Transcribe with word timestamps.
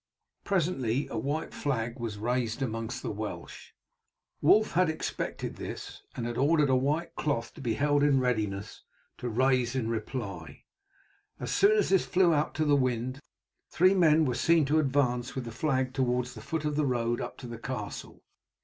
Presently 0.43 1.07
a 1.09 1.17
white 1.19 1.53
flag 1.53 1.99
was 1.99 2.17
raised 2.17 2.63
among 2.63 2.87
the 3.03 3.11
Welsh. 3.11 3.73
Wulf 4.41 4.71
had 4.71 4.89
expected 4.89 5.57
this, 5.57 6.01
and 6.15 6.25
had 6.25 6.39
ordered 6.39 6.71
a 6.71 6.75
white 6.75 7.13
cloth 7.13 7.53
to 7.53 7.61
be 7.61 7.75
held 7.75 8.01
in 8.01 8.19
readiness 8.19 8.81
to 9.19 9.29
raise 9.29 9.75
in 9.75 9.89
reply. 9.91 10.63
As 11.39 11.51
soon 11.53 11.77
as 11.77 11.89
this 11.89 12.07
flew 12.07 12.33
out 12.33 12.55
to 12.55 12.65
the 12.65 12.75
wind 12.75 13.19
three 13.69 13.93
men 13.93 14.25
were 14.25 14.33
seen 14.33 14.65
to 14.65 14.79
advance 14.79 15.35
with 15.35 15.45
the 15.45 15.51
flag 15.51 15.93
towards 15.93 16.33
the 16.33 16.41
foot 16.41 16.65
of 16.65 16.75
the 16.75 16.87
road 16.87 17.21
up 17.21 17.37
to 17.37 17.45
the 17.45 17.59
castle. 17.59 18.23